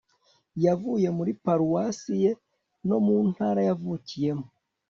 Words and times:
yavuye 0.65 1.07
muri 1.17 1.31
paruwasi 1.43 2.13
ye 2.23 2.31
no 2.87 2.97
mu 3.05 3.17
ntara 3.29 3.59
yavukiyemo 3.69 4.47